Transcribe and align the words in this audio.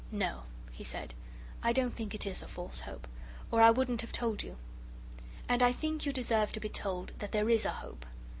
"No," 0.11 0.45
he 0.71 0.83
said, 0.83 1.13
"I 1.61 1.73
don't 1.73 1.93
think 1.95 2.15
it's 2.15 2.41
a 2.41 2.47
false 2.47 2.79
hope, 2.79 3.07
or 3.51 3.61
I 3.61 3.69
wouldn't 3.69 4.01
have 4.01 4.11
told 4.11 4.41
you. 4.41 4.57
And 5.47 5.61
I 5.61 5.71
think 5.71 6.07
you 6.07 6.11
deserve 6.11 6.51
to 6.53 6.59
be 6.59 6.69
told 6.69 7.13
that 7.19 7.31
there 7.33 7.51
IS 7.51 7.65
a 7.65 7.69
hope." 7.69 8.07